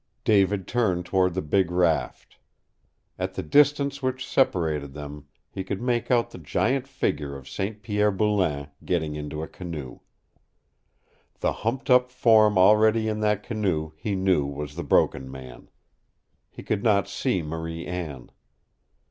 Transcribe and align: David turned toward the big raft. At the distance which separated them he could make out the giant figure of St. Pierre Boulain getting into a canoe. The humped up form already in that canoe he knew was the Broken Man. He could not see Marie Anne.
David 0.23 0.67
turned 0.67 1.05
toward 1.05 1.35
the 1.35 1.43
big 1.43 1.69
raft. 1.69 2.39
At 3.19 3.35
the 3.35 3.43
distance 3.43 4.01
which 4.01 4.27
separated 4.27 4.95
them 4.95 5.27
he 5.51 5.63
could 5.63 5.79
make 5.79 6.09
out 6.09 6.31
the 6.31 6.39
giant 6.39 6.87
figure 6.87 7.35
of 7.37 7.47
St. 7.47 7.83
Pierre 7.83 8.09
Boulain 8.11 8.71
getting 8.83 9.15
into 9.15 9.43
a 9.43 9.47
canoe. 9.47 9.99
The 11.41 11.53
humped 11.53 11.91
up 11.91 12.09
form 12.09 12.57
already 12.57 13.07
in 13.07 13.19
that 13.19 13.43
canoe 13.43 13.91
he 13.95 14.15
knew 14.15 14.43
was 14.43 14.73
the 14.73 14.83
Broken 14.83 15.29
Man. 15.29 15.69
He 16.49 16.63
could 16.63 16.81
not 16.83 17.07
see 17.07 17.43
Marie 17.43 17.85
Anne. 17.85 18.31